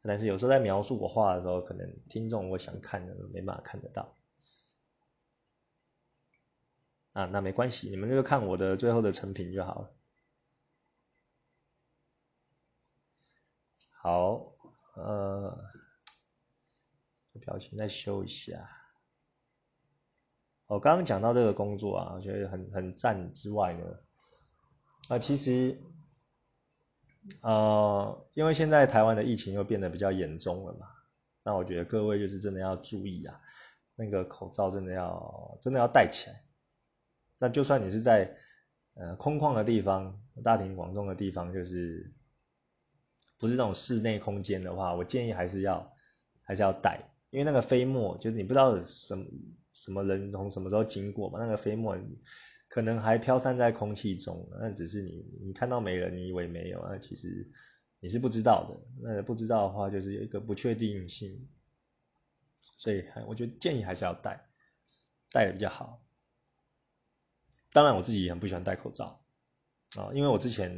[0.02, 4.14] 但是有时候在描述我画的时候，可能听众我想看的没办法看得到。
[7.14, 9.90] 啊，那没关系，你们就看我的最后的成品就好了。
[14.03, 14.53] 好，
[14.96, 15.57] 呃，
[17.40, 18.68] 表情再修一下。
[20.66, 23.85] 我刚刚讲到这个工作啊，我觉得很很赞之外呢，
[25.09, 25.81] 啊，其实，
[27.42, 30.88] 呃，因为现在台湾的疫情又变得比较严重了嘛，
[31.44, 33.40] 那我觉得各位就是真的要注意啊，
[33.94, 36.43] 那个口罩真的要真的要戴起来。
[37.44, 38.35] 那就算你是在
[38.94, 42.11] 呃空旷的地方、大庭广众的地方，就是
[43.38, 45.94] 不是那种室内空间的话，我建议还是要
[46.40, 49.26] 还是要戴，因为那个飞沫就是你不知道什么
[49.74, 51.94] 什么人从什么时候经过嘛，那个飞沫
[52.66, 57.46] 可能还飘散在空气中，那只是你你看到没人，你以为没有，那其实
[58.00, 59.02] 你是不知道的。
[59.02, 61.46] 那不知道的话，就是有一个不确定性，
[62.78, 64.42] 所以我觉得建议还是要戴，
[65.30, 66.00] 戴的比较好。
[67.75, 69.21] 当然，我自己也很不喜欢戴口罩
[69.99, 70.73] 啊，因为我之前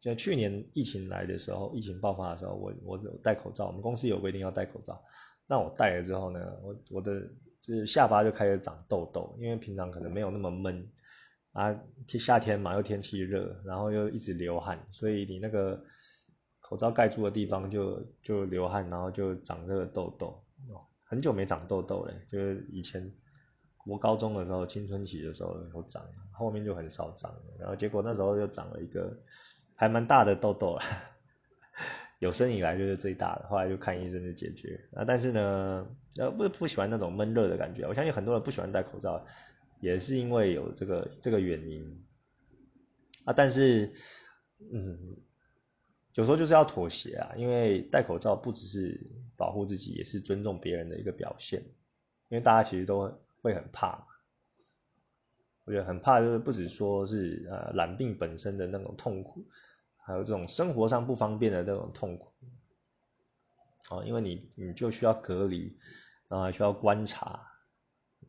[0.00, 4.98] 就去年疫情来的时候，疫情爆发的时候，我我戴口罩，我们公司有规定要戴口罩。
[5.46, 7.20] 那我戴了之后呢，我我的
[7.60, 10.90] 就是下巴就开始长痘痘，因为平常可能没有那么闷
[11.52, 11.78] 啊，
[12.18, 15.78] 夏天嘛又天气热，然后又一直流汗，所以你那个
[16.60, 20.42] 口罩盖住的地方就就流汗，然后就长这个痘痘。
[21.04, 23.14] 很久没长痘痘了，就是以前。
[23.88, 29.18] 我高中的时候，青春期的时候有长，后面就很少长了，然后结果那时候又长了一个
[29.74, 30.82] 还蛮大的痘痘了，
[32.18, 34.78] 有生以来就是最大的，后来就看医生就解决。
[34.92, 35.86] 啊，但是呢，
[36.18, 39.24] 呃，不不喜欢那种闷热的感觉，我相信很多人不喜欢戴口罩，
[39.80, 42.04] 也是因为有这个这个原因。
[43.24, 43.90] 啊，但是，
[44.70, 45.16] 嗯，
[46.12, 49.00] 有时候就是要妥协啊，因为戴口罩不只是
[49.34, 51.62] 保护自己，也是尊重别人的一个表现，
[52.28, 53.10] 因为大家其实都。
[53.40, 54.04] 会很怕，
[55.64, 59.46] 我觉得很怕，就是不止说是呃染病本身的那种痛苦，
[59.96, 62.32] 还有这种生活上不方便的那种痛苦，
[63.90, 65.78] 哦，因为你你就需要隔离，
[66.26, 67.40] 然后还需要观察，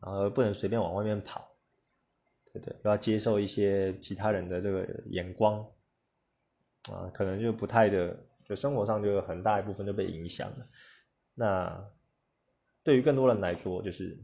[0.00, 1.50] 然后不能随便往外面跑，
[2.52, 2.76] 对对？
[2.84, 5.58] 要接受一些其他人的这个眼光，
[6.92, 10.66] 啊，可能就不太的，就生活上就有很大一部分就被影响了。
[11.34, 11.90] 那
[12.84, 14.16] 对于更多人来说，就是。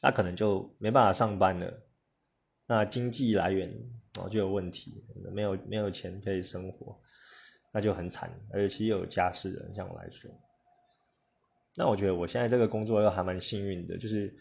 [0.00, 1.72] 那可能就没办法上班了，
[2.66, 3.68] 那经济来源
[4.16, 6.96] 哦就有问题，没有没有钱可以生活，
[7.72, 10.30] 那就很惨，而且又有家室的，像我来说，
[11.74, 14.32] 那我觉得我现在这个工作又还蛮幸运的，就是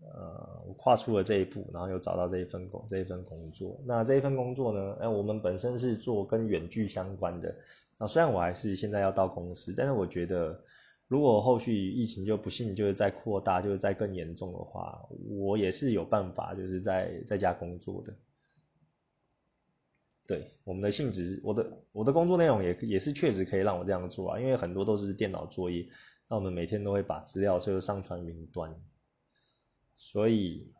[0.00, 7.54] 呃我跨出了这一步，然后又找到这一份工这一份工作，那这一份工作呢，哎我们本身是做跟远距相关的，
[7.98, 10.58] 那虽然我还是现在要到公司，但是我觉得。
[11.08, 18.14] 如果后续疫情就不幸就是再扩大，就是再更严重的话，我也是有办法，就是在在家工作的。
[20.26, 25.88] 对我们的性质，我的我的工作内容也也是确实可以让我这样做啊，因为很多都是电脑作业，
[26.26, 28.74] 那我们每天都会把资料就上传云端，
[29.96, 30.72] 所以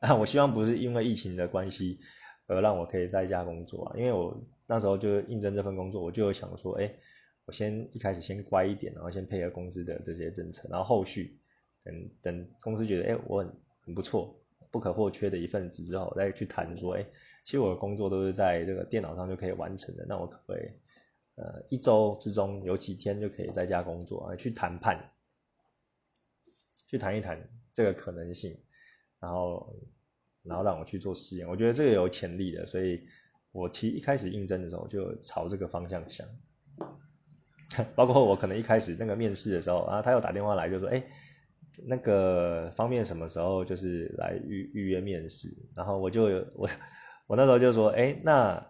[0.00, 2.00] 啊，我希望不是因为疫情的关系
[2.48, 6.92] 而让我可以在家工作啊，因为我那时候就应征这份工作，我就有想说，哎，
[7.46, 11.38] 我先一开始先乖一点，然后先配合公司的这些政策，然后后续
[11.82, 14.38] 等等公司觉得，哎，我很很不错。
[14.68, 17.06] 不可或缺的一份子之后，再去谈说，哎，
[17.44, 20.68] 其实我的工作都是在这个电脑上就可以完成的，那我可不可以，
[21.36, 24.36] 呃，一周之中有几天就可以在家工作啊？
[24.36, 25.02] 去谈判，
[26.88, 27.40] 去谈一谈
[27.72, 28.54] 这个可能性，
[29.18, 29.74] 然后，
[30.42, 33.06] 然后让我去做试验，我觉得这个有潜力的，所以
[33.52, 36.28] 我其实一开始应征的时候就朝这个方向想，
[37.94, 41.02] 包括我可能一开始那个面试的时候啊，他又打电话来就说，哎。
[41.84, 46.22] 那个方便什么时候就是来预预约面试，然后我就
[46.54, 46.66] 我
[47.26, 48.66] 我那时候就说，哎，那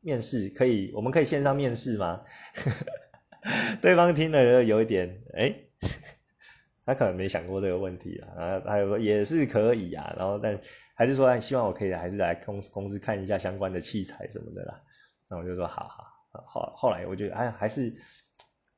[0.00, 2.22] 面试可以，我们可以线上面试吗？
[3.82, 5.52] 对方听了有一点，哎，
[6.86, 10.56] 他可能没想过这个问题啊，然后他说也是可以啊，然后但
[10.94, 14.80] 还是说希望我可以还是来公司公司看一下相关的器材什么的啦，
[15.28, 17.86] 那我就说好好，后后来我觉得哎还是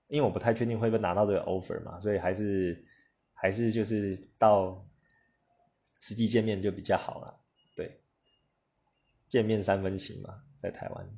[0.09, 2.85] 因为我不太确定会不会拿到这个 offer 嘛，所以还是。
[3.35, 4.87] 还是就是到
[5.99, 7.41] 实际见面就比较好了，
[7.75, 8.01] 对，
[9.27, 11.11] 见面三分情嘛，在台湾，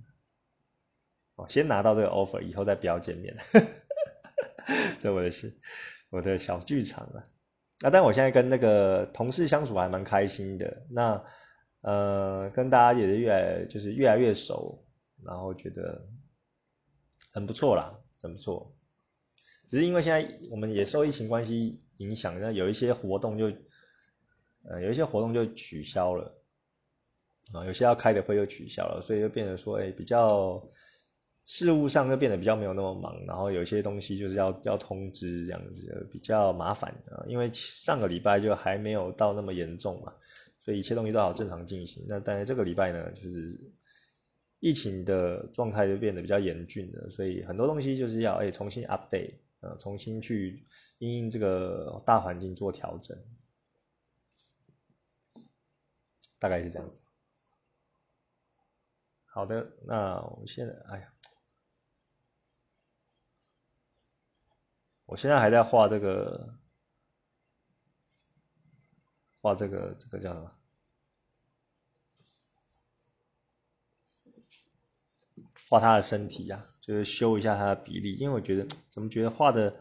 [1.35, 3.37] 哦，先拿到这个 offer，以后再不要见面，
[5.01, 5.55] 这我的是
[6.09, 7.29] 我的小剧场啊。
[7.83, 11.23] 那但我现在跟那个同事相处还蛮开心的，那
[11.83, 14.83] 呃，跟大家也是越来就是越来越熟，
[15.23, 16.09] 然后觉得
[17.35, 18.75] 很不错啦，很不错。
[19.67, 21.79] 只是因为现在我们也受疫情关系。
[21.99, 23.45] 影响那有一些活动就，
[24.65, 26.37] 呃，有一些活动就取消了，
[27.53, 30.61] 啊，有些要开的会又取消了，所以就变得说，哎，比较
[31.47, 37.23] 事务上就变得比较没有那么忙，然后有些东西就是要要通知这样子，比较麻烦啊。
[37.29, 40.13] 因为上个礼拜就还没有到那么严重嘛，
[40.65, 42.05] 所以一切东西都好正常进行。
[42.09, 43.57] 那但是这个礼拜呢，就是
[44.65, 49.35] 疫情的状态就变得比较严峻了，所以很多东西就是要哎重新 update。
[49.61, 50.67] 呃，重新去
[50.99, 53.19] 因应这个大环境做调整，
[56.39, 57.01] 大概是这样子。
[59.25, 61.15] 好的，那我现在，哎呀，
[65.07, 66.59] 我现在还在画这个，
[69.41, 70.53] 画这个，这个叫什么？
[75.69, 79.75] 画他的身体呀，就是修一下他的比例，因为我觉得怎么觉得画的，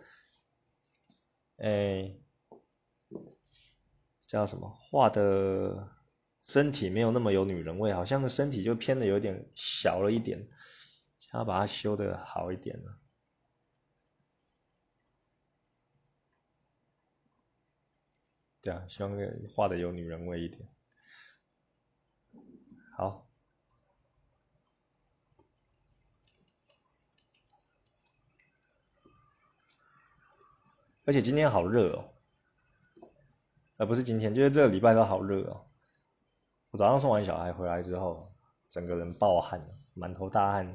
[1.57, 2.15] 哎，
[4.25, 4.69] 叫什么？
[4.69, 5.89] 画的
[6.41, 10.39] 身体没有那么有女人味，好像身体就偏的有点小了一点，
[11.19, 12.91] 想要把它修的好一点呢。
[18.61, 19.11] 对啊，希望
[19.53, 20.67] 画的有女人味一点。
[22.95, 23.27] 好。
[31.05, 32.05] 而且今天好热哦，
[33.77, 35.65] 而，不是今天，就是这个礼拜都好热哦。
[36.71, 38.31] 我早上送完小孩回来之后，
[38.69, 39.61] 整个人暴汗，
[39.93, 40.65] 满头大汗。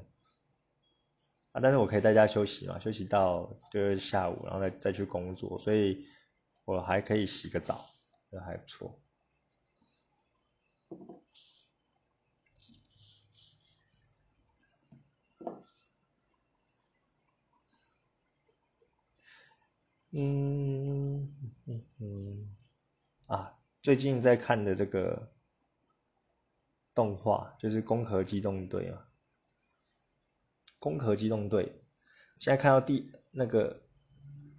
[1.53, 6.07] 啊，但是我可以在家休息嘛，休息到就是下午，然后再再去工作，所以
[6.67, 7.87] 我还可以洗个澡，
[8.31, 9.01] 这还不错。
[20.11, 21.31] 嗯
[21.67, 22.57] 嗯嗯
[23.27, 25.31] 啊，最近在看的这个
[26.95, 28.99] 动画就是《攻壳机动队》嘛，
[30.79, 31.65] 《攻壳机动队》
[32.39, 33.83] 现在看到第那个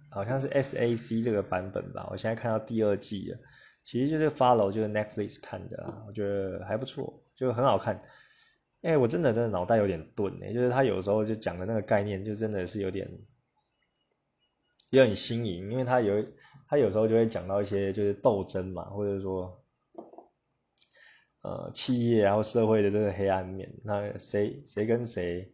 [0.08, 3.38] 好像是 SAC 这个版本吧，我现在看到第二季了，
[3.82, 8.00] 其实就是 Follow 就是 Netflix 看的啊，我觉得还不错，就很好看。
[8.82, 13.10] 哎，我真的真的脑袋有点钝哎，就是他有时候就讲的那个概念，就真的是有点。
[14.90, 16.22] 也很新颖，因为他有
[16.68, 19.64] 他有时候就会讲到一些就是斗争嘛，或者说，
[21.42, 25.52] 呃，企业然后社会的这个黑暗面，那谁谁跟谁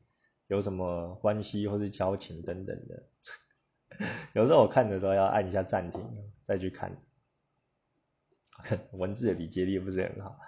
[0.49, 3.03] 有什么关系或是交情等等的，
[4.35, 6.03] 有时候我看的时候要按一下暂停
[6.43, 6.91] 再去看，
[8.93, 10.39] 文字的理解力不是很好，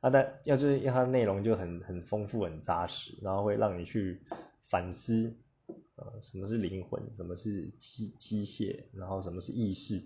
[0.00, 4.22] 啊，但要是因为它内容就很很丰富很扎实，然后会让你去
[4.62, 5.36] 反思。
[5.96, 7.02] 呃，什么是灵魂？
[7.16, 8.84] 什么是机机械？
[8.92, 9.98] 然后什么是意识？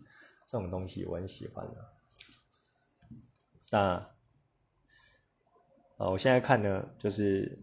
[0.46, 1.92] 这种东西我很喜欢的。
[3.70, 4.10] 那
[5.96, 7.58] 呃，我现在看呢，就是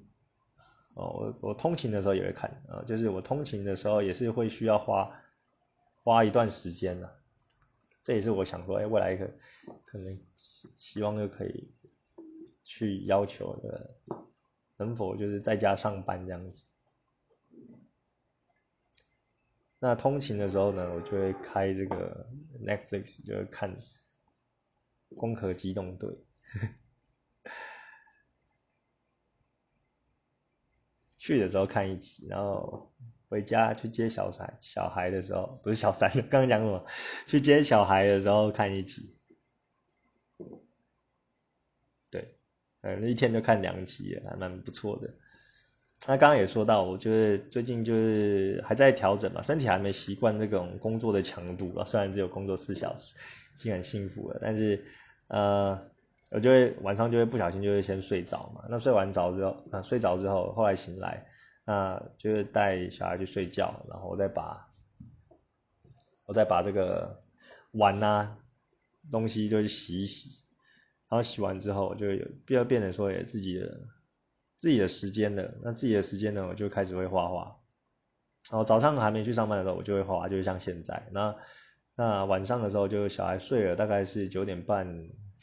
[0.94, 5.12] 哦，我我通勤的时候也会看，呃，就是我通勤的时候也是会需要花
[6.04, 7.20] 花一段时间的。
[8.04, 9.30] 这也是我想说，哎，未来一个
[9.86, 10.18] 可能
[10.78, 11.70] 希望就可以
[12.64, 13.96] 去要求的，
[14.78, 16.66] 能否就是在家上班这样子。
[19.80, 22.28] 那通勤的时候呢，我就会开这个
[22.66, 23.76] Netflix，就是看
[25.16, 26.10] 《攻壳机动队》。
[31.18, 32.92] 去的时候看一集，然后。
[33.30, 36.86] 回家去接小三小孩的时候，不是小三， 刚刚讲什么？
[37.28, 39.14] 去接小孩的时候看一集，
[42.10, 42.38] 对，
[42.80, 45.14] 嗯，一天就看两集，还蛮不错的。
[46.06, 51.84] 那刚刚也说到，我就是最近就是还在调整嘛，身体还没习惯这种工作的强度啊。
[51.84, 53.16] 虽然只有工作四小时，
[53.56, 54.82] 已经很幸福了，但是
[55.28, 55.78] 呃，
[56.32, 58.64] 我就会晚上就会不小心就会先睡着嘛。
[58.70, 61.26] 那睡完着之后，啊，睡着之后，后来醒来。
[61.66, 64.66] 那就是带小孩去睡觉，然后我再把，
[66.26, 67.22] 我再把这个
[67.72, 68.38] 碗呐
[69.12, 70.30] 东西就洗一洗，
[71.10, 73.78] 然后洗完之后就有必要变成说有自己的
[74.58, 75.54] 自己的时间了。
[75.64, 77.56] 那自己的时间呢，我就开始会画画。
[78.50, 81.08] 然后早上还没去上班的时候，我就会画画，就像现在。
[81.12, 81.36] 那
[81.96, 84.88] 那晚上的时候，就小孩睡了，大概是九点半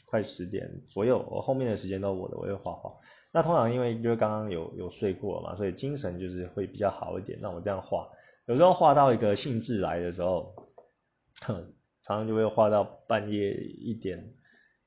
[0.05, 2.91] 快十点左右，我后面的时间都我的，我会画画。
[3.31, 7.37] 那通常因为就是刚刚有有睡过了嘛，所以精神就是会比较好一点。
[7.41, 8.09] 那我这样画，
[8.45, 10.55] 有时候画到一个兴致来的时候，
[11.41, 11.55] 哼
[12.01, 14.33] 常常就会画到半夜一点、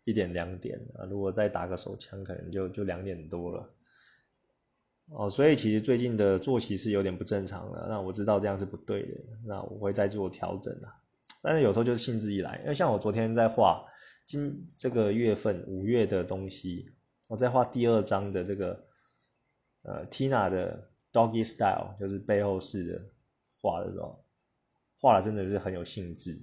[0.05, 1.05] 一点两点啊。
[1.05, 3.71] 如果再打个手枪，可能就就两点多了。
[5.11, 7.87] 哦，所以其实最近的作息是有点不正常的。
[7.89, 10.89] 那我知道这样是不对的，那我会再做调整的。
[11.41, 13.85] 但是有时候就是兴致一来，因为像我昨天在画
[14.27, 16.93] 今这个月份五月的东西。
[17.27, 18.87] 我在画第二章的这个，
[19.83, 23.03] 呃，Tina 的 Doggy Style，就是背后式的
[23.61, 24.25] 画的时候，
[24.99, 26.41] 画的真的是很有兴致。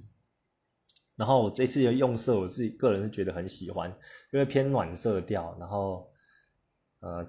[1.16, 3.89] 然后我这次的用色，我自己个人是觉得很喜欢，
[4.32, 5.57] 因为偏暖色调。
[5.59, 6.07] 然后，
[6.99, 7.28] 呃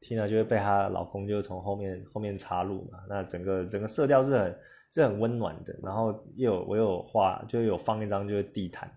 [0.00, 4.58] ，Tina 就会被她老公就从后面后面插入嘛，那整个整个色调是很
[4.90, 5.78] 是很温暖的。
[5.82, 8.90] 然后又有我有画，就有放一张就是地毯。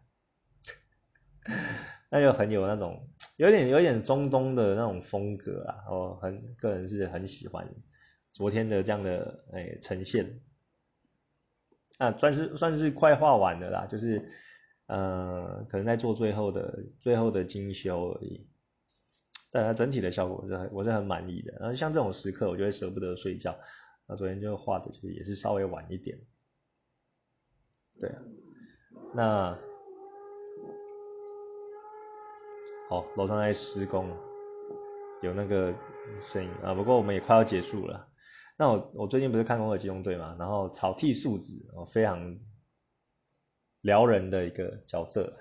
[2.11, 7.67] 那就很有那种有点有点中东的那种风格啊，我很个人是很喜欢
[8.33, 10.41] 昨天的这样的哎呈现，
[11.99, 14.27] 啊算是算是快画完了啦，就是
[14.87, 18.47] 呃可能在做最后的最后的精修而已，
[19.51, 21.53] 但它整体的效果是很我是很满意的。
[21.59, 23.57] 然后像这种时刻，我就会舍不得睡觉，
[24.07, 26.19] 那昨天就画的就是也是稍微晚一点，
[27.99, 28.21] 对啊，
[29.13, 29.57] 那。
[32.91, 34.09] 哦，楼上在施工，
[35.21, 35.71] 有那个
[36.19, 36.73] 声音啊。
[36.73, 38.07] 不过我们也快要结束了。
[38.57, 42.19] 那我我最近不是看《攻壳机动队》嘛，然后草剃树子哦，非常
[43.81, 45.37] 撩人的一个角色，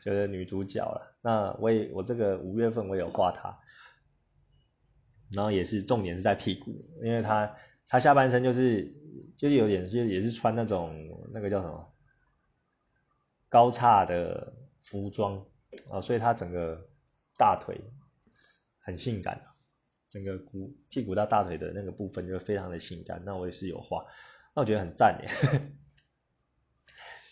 [0.00, 1.16] 就是女主角了。
[1.22, 3.58] 那我也我这个五月份我有画她，
[5.32, 6.70] 然后也是重点是在屁股，
[7.02, 7.56] 因为她
[7.86, 8.84] 她下半身就是
[9.36, 10.94] 就是有点就也是穿那种
[11.32, 11.94] 那个叫什么
[13.48, 15.44] 高叉的服装。
[15.88, 16.84] 啊，所以他整个
[17.38, 17.80] 大腿
[18.80, 19.40] 很性感
[20.08, 23.22] 整个股屁股到大腿的那个部分就非常的性感。
[23.24, 24.04] 那我也是有画，
[24.52, 25.30] 那我觉得很赞耶。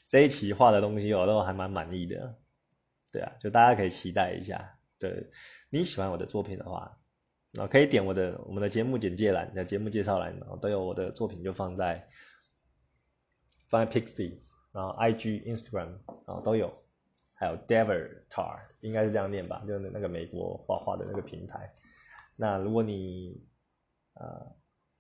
[0.09, 2.37] 这一期画的东西我都还蛮满意的，
[3.13, 4.77] 对啊，就大家可以期待一下。
[4.99, 5.31] 对
[5.71, 6.99] 你喜欢我的作品的话，
[7.59, 12.09] 啊，可以点我的我们的节目简介栏，的节目介绍栏都有我的作品，就放在
[13.69, 14.41] 放在 Pixie，
[14.73, 16.73] 然后 IG、Instagram 啊都有。
[17.41, 21.73] 还有 Devatar，应该是这样念吧，就是那个美国画画的那个平台。
[22.35, 23.41] 那如果你
[24.15, 24.45] 呃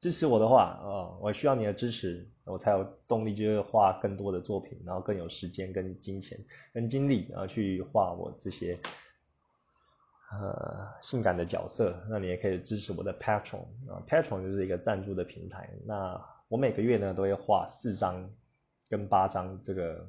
[0.01, 6.39] 支持我的话，呃，我需要你的支持，我才有动力，就是画更多的作品，然后更有时间、跟金钱、
[6.73, 8.79] 跟精力，然后去画我这些
[10.31, 11.95] 呃性感的角色。
[12.09, 15.69] 那你也可以支持我的 Patron 啊，Patron 就是一个赞助的平台。
[15.85, 18.31] 那我每个月呢都会画四张
[18.89, 20.09] 跟八张这个。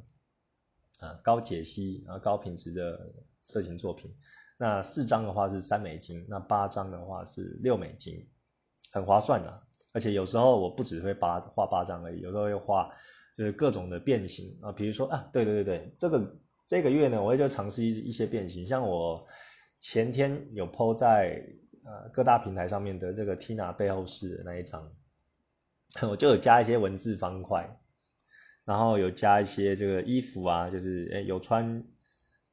[1.00, 3.10] 啊，高解析啊，高品质的
[3.46, 4.14] 色情作品。
[4.58, 8.28] 那四张的话是三美金，那八张的话是六美金，
[8.92, 9.64] 很划算的。
[9.92, 12.92] 而且有时候我不只会八画八张而已，有时候会画
[13.38, 14.72] 就是各种的变形啊。
[14.72, 16.36] 比如说啊，对对对对，这个
[16.66, 18.66] 这个月呢，我也就尝试一一些变形。
[18.66, 19.26] 像我
[19.80, 21.44] 前天有 PO 在
[21.84, 24.92] 呃各大平台上面的这个 Tina 背后式的那一张，
[26.02, 27.70] 我就有加一些文字方块。
[28.66, 31.84] 然后有加一些这个衣服啊，就是诶有穿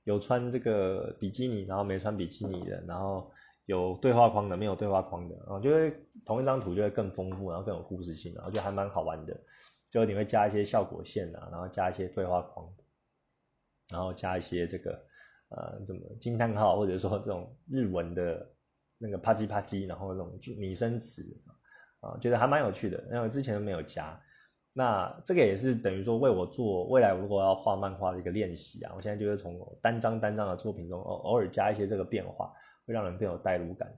[0.04, 3.30] 有穿这个比基尼，然后没穿比基尼的，然后
[3.66, 5.94] 有对话框的，没有对话框的，然后就会
[6.24, 9.36] 同一张图就会更丰富，然后更有故事性，然后就还蛮好玩的。
[9.90, 12.68] 就你会加一些效果线啊，然后加一些对话框，
[13.90, 14.92] 然后加一些这个
[15.48, 18.46] 呃怎么惊叹号，或者说这种日文的
[18.98, 21.22] 那个啪叽啪叽，然后那种拟声词
[22.00, 24.20] 啊，觉得还蛮有趣的，因为之前都没有加。
[24.72, 32.52] 那这个也是等于说为我做未来如果要画漫画的一个练习啊，我现在就是从单张单张的作品中偶偶尔加一些这个变化，
[32.86, 33.94] 会让人更有代入感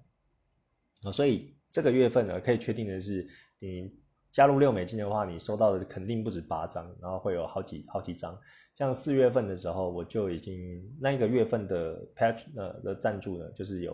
[1.04, 1.12] 啊。
[1.12, 3.28] 所以这个月份呢，可以确定的是，
[3.58, 3.94] 你
[4.30, 8.38] 加入六美金的话，你收到的肯定不止八张，然后会有好几好几张。
[8.74, 13.92] 像四月份的时候，我就已经那一个月份的 patch 呃的赞助呢，就是有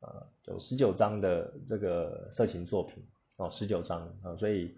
[0.00, 3.06] 呃有十九张的这个色情作品
[3.38, 4.76] 哦，十九张啊，所以。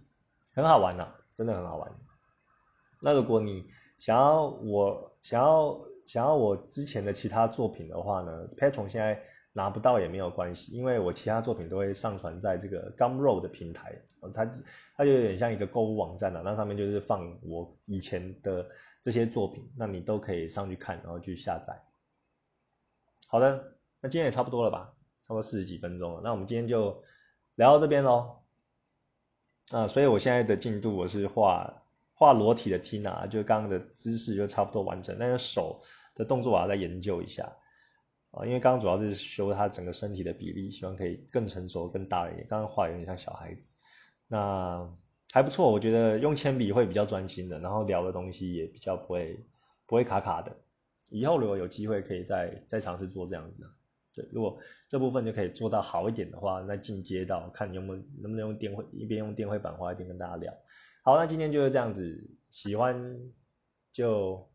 [0.55, 1.91] 很好玩呐，真的很好玩。
[3.01, 3.65] 那如果你
[3.99, 9.21] 想要我想要想要我之前的其他作品的话呢，Patron 现在
[9.53, 13.95] 拿不到也没有关系，因为我其他作品都会上传在这个 Gumroad 的平台，
[14.35, 14.45] 它
[14.97, 18.67] 它就有点像一个购物网站了，那上面就是放我以前的
[19.01, 21.79] 这些作品，那你都可以上去看，然后去下载。
[23.29, 24.95] 好的，那今天也差不多了吧，
[25.27, 27.03] 差不多四十几分钟了，那我们今天就
[27.57, 28.39] 聊到这边喽。
[29.71, 31.82] 啊，所以我现在的进度我是画
[32.23, 35.83] 画裸体的 Tina，就刚刚的姿势就差不多完成，但是手
[36.15, 37.53] 的动作我要再研究一下
[38.31, 42.47] 啊，因为刚刚主要是修他整个身体的比例，希望可以更成熟、更大一点。
[42.49, 43.75] 刚刚画有点像小孩子，
[44.29, 44.89] 那
[45.33, 49.45] 还不错，我觉得用铅笔会比较专心的，然后聊的东西也比较不会
[49.85, 50.57] 不会卡卡的。
[51.11, 53.69] 以后如果有机会，可以再再尝试做这样子。
[54.15, 54.57] 对，如果
[54.89, 60.55] 这部分就可以做到好一点的话，那进阶到看你有没有能不能用电绘一边用电绘版画一边跟大家聊。
[61.05, 63.19] 好，那今天就是这样子，喜欢
[63.93, 64.49] 就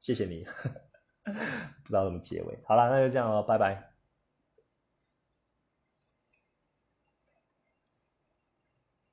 [0.00, 0.44] 谢谢你，
[1.24, 2.58] 不知道怎么结尾。
[2.66, 3.89] 好了，那就这样了，拜拜。